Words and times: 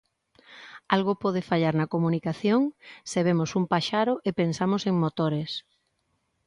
Algo 0.95 1.13
pode 1.23 1.41
fallar 1.49 1.75
na 1.77 1.91
comunicación 1.93 2.61
se 3.11 3.19
vemos 3.27 3.49
un 3.59 3.63
paxaro 3.71 4.13
e 4.27 4.29
pensamos 4.41 4.81
en 4.89 4.95
motores. 5.03 5.51